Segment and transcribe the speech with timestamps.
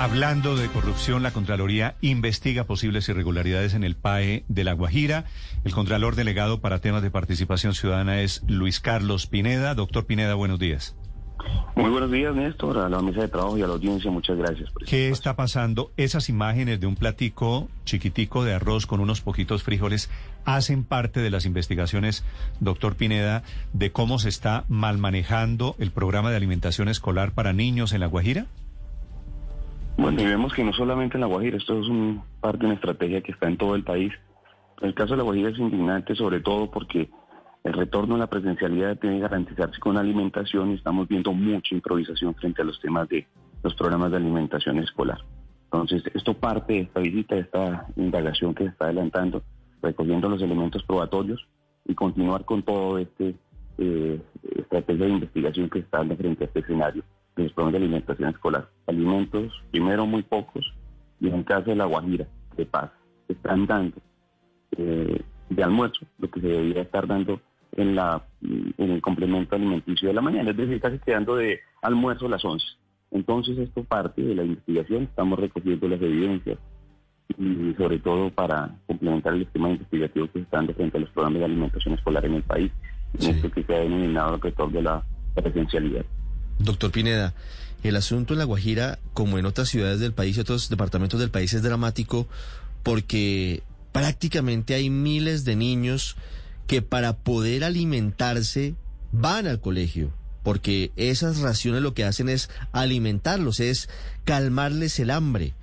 [0.00, 5.24] Hablando de corrupción, la Contraloría investiga posibles irregularidades en el PAE de La Guajira.
[5.64, 9.74] El Contralor Delegado para temas de participación ciudadana es Luis Carlos Pineda.
[9.74, 10.94] Doctor Pineda, buenos días.
[11.74, 14.08] Muy buenos días, Néstor, a la mesa de trabajo y a la audiencia.
[14.08, 14.70] Muchas gracias.
[14.70, 15.90] Por ¿Qué está pasando?
[15.96, 20.10] Esas imágenes de un platico chiquitico de arroz con unos poquitos frijoles
[20.44, 22.24] hacen parte de las investigaciones,
[22.60, 23.42] doctor Pineda,
[23.72, 28.06] de cómo se está mal manejando el programa de alimentación escolar para niños en La
[28.06, 28.46] Guajira.
[29.98, 32.76] Bueno, y vemos que no solamente en La Guajira, esto es un parte de una
[32.76, 34.12] estrategia que está en todo el país.
[34.80, 37.10] El caso de La Guajira es indignante sobre todo porque
[37.64, 42.32] el retorno a la presencialidad tiene que garantizarse con alimentación y estamos viendo mucha improvisación
[42.36, 43.26] frente a los temas de
[43.64, 45.18] los programas de alimentación escolar.
[45.64, 49.42] Entonces, esto parte de esta visita, de esta indagación que se está adelantando,
[49.82, 51.44] recogiendo los elementos probatorios
[51.84, 53.34] y continuar con todo este
[53.78, 54.22] eh,
[54.56, 57.02] estrategia de investigación que está frente a este escenario
[57.66, 58.68] de alimentación escolar.
[58.86, 60.72] Alimentos, primero muy pocos,
[61.20, 62.26] y en el caso de la Guajira,
[62.56, 62.90] de paz,
[63.28, 63.96] están dando
[64.76, 67.40] eh, de almuerzo lo que se debería estar dando
[67.72, 72.26] en la en el complemento alimenticio de la mañana, es decir, casi quedando de almuerzo
[72.26, 72.64] a las 11.
[73.10, 76.58] Entonces esto parte de la investigación, estamos recogiendo las evidencias
[77.36, 81.10] y sobre todo para complementar el esquema investigativo que se está dando frente a los
[81.10, 82.72] programas de alimentación escolar en el país,
[83.18, 85.02] en esto que se ha denominado el retorno de la
[85.34, 86.04] presencialidad.
[86.58, 87.34] Doctor Pineda,
[87.82, 91.30] el asunto en La Guajira, como en otras ciudades del país y otros departamentos del
[91.30, 92.26] país, es dramático
[92.82, 96.16] porque prácticamente hay miles de niños
[96.66, 98.74] que para poder alimentarse
[99.12, 103.88] van al colegio, porque esas raciones lo que hacen es alimentarlos, es
[104.24, 105.54] calmarles el hambre.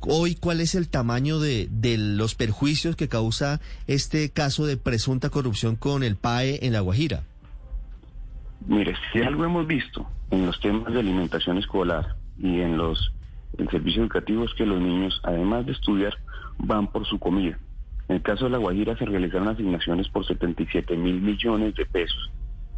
[0.00, 5.28] Hoy, ¿cuál es el tamaño de, de los perjuicios que causa este caso de presunta
[5.28, 7.24] corrupción con el PAE en La Guajira?
[8.66, 13.12] Mire, si algo hemos visto en los temas de alimentación escolar y en los
[13.70, 16.14] servicios educativos que los niños, además de estudiar,
[16.58, 17.58] van por su comida.
[18.08, 22.30] En el caso de La Guajira se realizaron asignaciones por 77 mil millones de pesos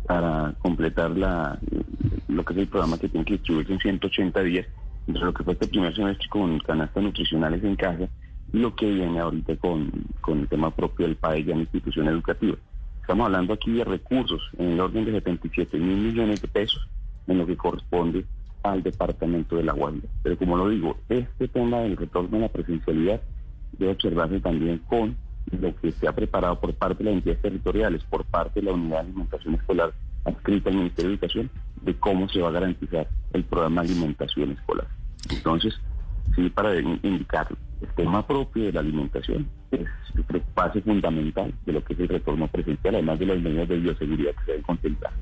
[0.07, 1.59] para completar la,
[2.29, 4.67] lo que es el programa que tiene que distribuirse en 180 días,
[5.07, 8.09] entre lo que fue este primer semestre con canastas nutricionales en casa
[8.53, 9.91] y lo que viene ahorita con,
[10.21, 12.57] con el tema propio del país y la institución educativa.
[13.11, 16.89] Estamos hablando aquí de recursos en el orden de 77 mil millones de pesos
[17.27, 18.25] en lo que corresponde
[18.63, 20.09] al departamento de la Guardia.
[20.23, 23.21] Pero como lo digo, este tema del retorno a la presencialidad
[23.73, 25.17] debe observarse también con
[25.51, 28.75] lo que se ha preparado por parte de las entidades territoriales, por parte de la
[28.75, 29.93] Unidad de Alimentación Escolar
[30.25, 31.51] adscrita al Ministerio de Educación,
[31.83, 34.87] de cómo se va a garantizar el programa de alimentación escolar.
[35.31, 35.75] Entonces,
[36.37, 39.87] sí, para indicarlo, el tema propio de la alimentación es
[40.55, 44.33] base fundamental de lo que es el retorno presencial, además de las medidas de bioseguridad
[44.33, 45.13] que se deben contemplar.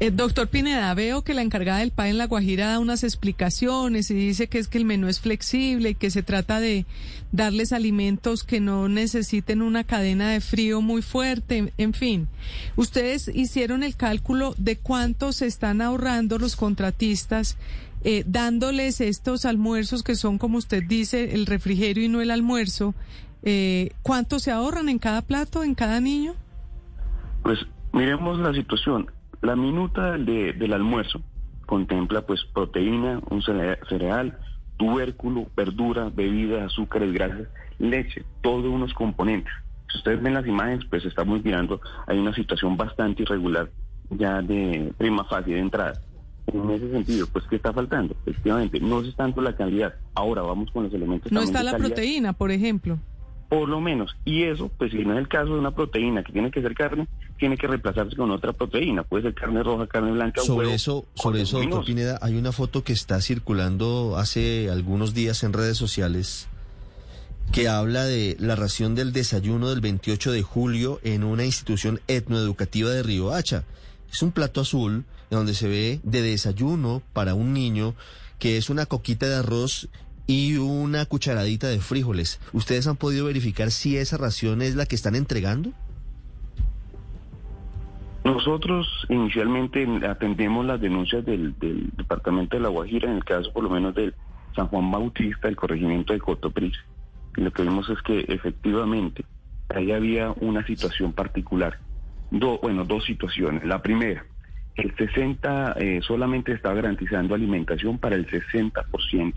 [0.00, 4.10] Eh, doctor Pineda, veo que la encargada del PAE en La Guajira da unas explicaciones
[4.10, 6.86] y dice que es que el menú es flexible y que se trata de
[7.30, 12.26] darles alimentos que no necesiten una cadena de frío muy fuerte, en fin.
[12.74, 17.56] Ustedes hicieron el cálculo de cuánto se están ahorrando los contratistas
[18.04, 22.94] eh, dándoles estos almuerzos que son, como usted dice, el refrigerio y no el almuerzo.
[23.42, 26.34] Eh, ¿Cuánto se ahorran en cada plato, en cada niño?
[27.42, 27.58] Pues
[27.92, 29.10] miremos la situación.
[29.40, 31.20] La minuta del almuerzo
[31.66, 34.38] contempla pues proteína, un cereal,
[34.76, 37.48] tubérculo, verdura, bebidas, azúcares, grasas,
[37.78, 39.52] leche, todos unos componentes.
[39.90, 43.68] Si ustedes ven las imágenes, pues estamos mirando, hay una situación bastante irregular
[44.10, 46.00] ya de prima fase de entrada.
[46.46, 48.16] En ese sentido, pues, ¿qué está faltando?
[48.26, 49.94] Efectivamente, no es tanto la calidad.
[50.14, 51.30] Ahora vamos con los elementos.
[51.30, 52.98] No está la proteína, por ejemplo
[53.52, 54.16] por lo menos.
[54.24, 56.74] Y eso, pues si no es el caso de una proteína que tiene que ser
[56.74, 57.06] carne,
[57.38, 59.02] tiene que reemplazarse con otra proteína.
[59.02, 60.40] Puede ser carne roja, carne blanca.
[60.40, 65.42] Sobre eso, sobre eso, doctor Pineda, hay una foto que está circulando hace algunos días
[65.42, 66.48] en redes sociales
[67.52, 72.88] que habla de la ración del desayuno del 28 de julio en una institución etnoeducativa
[72.88, 73.64] de Río Hacha.
[74.12, 77.94] Es un plato azul donde se ve de desayuno para un niño
[78.38, 79.88] que es una coquita de arroz
[80.26, 82.38] y una cucharadita de frijoles.
[82.52, 85.72] ¿Ustedes han podido verificar si esa ración es la que están entregando?
[88.24, 91.54] Nosotros inicialmente atendemos las denuncias del,
[91.96, 94.14] departamento de La Guajira, en el caso por lo menos del
[94.54, 96.76] San Juan Bautista, el corregimiento de Cotopris.
[97.36, 99.24] Y lo que vimos es que efectivamente
[99.74, 101.78] ahí había una situación particular.
[102.32, 103.64] Bueno, dos situaciones.
[103.64, 104.24] La primera,
[104.74, 109.34] el 60 eh, solamente estaba garantizando alimentación para el 60%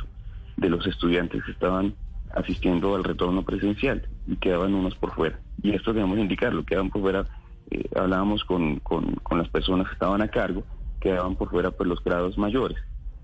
[0.58, 1.94] de los estudiantes que estaban
[2.34, 5.40] asistiendo al retorno presencial y quedaban unos por fuera.
[5.62, 7.26] Y esto debemos indicarlo, quedaban por fuera,
[7.72, 10.64] eh, hablábamos con, con, las personas que estaban a cargo,
[11.02, 12.78] quedaban por fuera pues los grados mayores.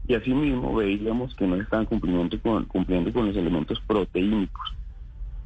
[0.08, 4.76] Y asimismo veíamos que no estaban cumpliendo con, cumpliendo con los elementos proteínicos.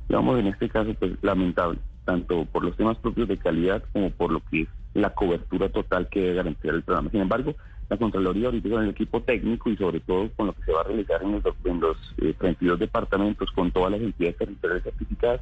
[0.08, 4.32] Digamos, en este caso, pues lamentable, tanto por los temas propios de calidad como por
[4.32, 7.10] lo que es la cobertura total que debe garantizar el programa.
[7.10, 7.56] Sin embargo,
[7.90, 10.82] la Contraloría ahorita con el equipo técnico y sobre todo con lo que se va
[10.82, 11.98] a realizar en los, en los
[12.38, 15.42] 32 eh, departamentos con todas las entidades territoriales certificadas,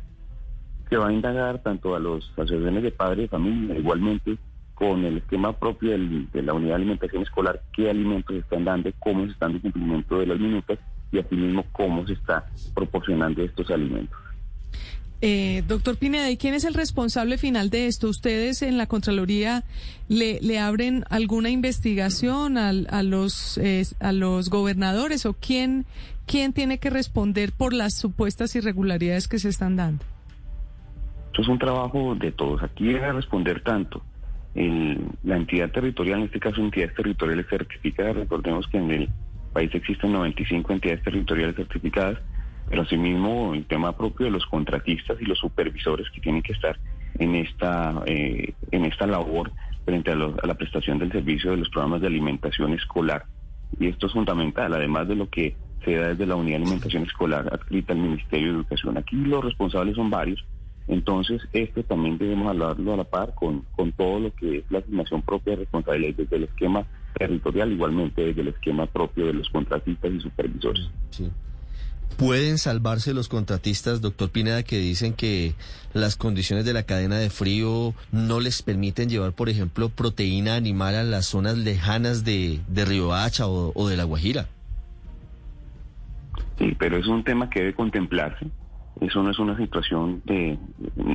[0.90, 4.38] se va a indagar tanto a los asociaciones de padres de familia, igualmente
[4.74, 9.26] con el esquema propio de la unidad de alimentación escolar, qué alimentos están dando, cómo
[9.26, 10.80] se están de cumplimiento de las minutas
[11.12, 14.18] y asimismo cómo se está proporcionando estos alimentos.
[15.26, 18.10] Eh, doctor Pineda, ¿y quién es el responsable final de esto?
[18.10, 19.64] ¿Ustedes en la Contraloría
[20.10, 22.74] le, abren alguna investigación a,
[23.04, 23.58] los,
[24.02, 25.86] a los gobernadores o quién,
[26.26, 30.04] quién tiene que responder por las supuestas irregularidades que se están dando?
[31.28, 32.62] Esto es un trabajo de todos.
[32.62, 34.04] Aquí debe responder tanto
[34.54, 38.18] la entidad territorial, en este caso entidades territoriales certificadas.
[38.18, 39.10] Recordemos que en el
[39.54, 42.20] país existen 95 entidades territoriales certificadas
[42.74, 46.80] pero asimismo el tema propio de los contratistas y los supervisores que tienen que estar
[47.20, 49.52] en esta, eh, en esta labor
[49.86, 53.26] frente a, la prestación del servicio de los programas de alimentación escolar.
[53.80, 55.56] Y esto es fundamental, además de lo que
[55.86, 58.98] se da desde la unidad de alimentación escolar adscrita al Ministerio de Educación.
[58.98, 60.44] Aquí los responsables son varios,
[60.88, 64.80] entonces esto también debemos hablarlo a la par con, con todo lo que es la
[64.80, 66.88] asignación propia de responsabilidad desde el esquema
[67.20, 70.90] territorial, igualmente desde el esquema propio de los contratistas y supervisores.
[71.12, 71.30] Sí.
[72.18, 75.56] ¿Pueden salvarse los contratistas, doctor Pineda, que dicen que
[75.94, 80.96] las condiciones de la cadena de frío no les permiten llevar, por ejemplo, proteína animal
[80.96, 84.48] a las zonas lejanas de, de Río Hacha o, de La Guajira?
[86.60, 88.48] Sí, pero es un tema que debe contemplarse.
[89.02, 90.58] Eso no es una situación de...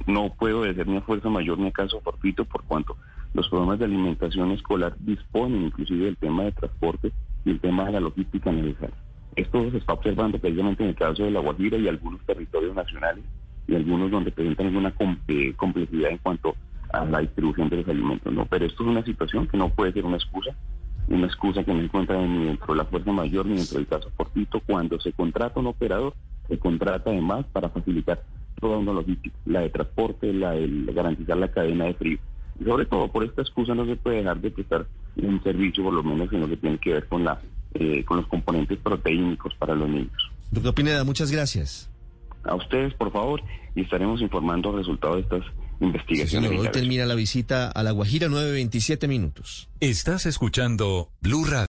[0.06, 2.96] No puedo decir ni a fuerza mayor ni a caso fortuito por cuanto
[3.34, 7.12] los programas de alimentación escolar disponen inclusive del tema de transporte
[7.44, 9.07] y el tema de la logística necesaria.
[9.36, 13.24] Esto se está observando precisamente en el caso de La Guajira y algunos territorios nacionales
[13.66, 14.92] y algunos donde presentan alguna
[15.56, 16.56] complejidad en cuanto
[16.92, 18.32] a la distribución de los alimentos.
[18.50, 20.56] Pero esto es una situación que no puede ser una excusa,
[21.08, 24.10] una excusa que no encuentra ni dentro de la fuerza mayor ni dentro del caso
[24.16, 24.60] fortito.
[24.66, 26.14] Cuando se contrata un operador,
[26.48, 28.22] se contrata además para facilitar
[28.60, 32.18] toda una logística, la de transporte, la de garantizar la cadena de frío.
[32.58, 34.86] Y sobre todo por esta excusa no se puede dejar de prestar
[35.16, 37.38] un servicio, por lo menos en lo que tiene que ver con la
[37.74, 40.30] eh, con los componentes proteínicos para los niños.
[40.50, 41.90] Doctor Pineda, muchas gracias.
[42.44, 43.42] A ustedes, por favor,
[43.74, 45.42] y estaremos informando el resultado de estas
[45.80, 46.50] investigaciones.
[46.58, 49.68] hoy termina la visita a La Guajira, 9.27 minutos.
[49.80, 51.66] Estás escuchando Blue Radio.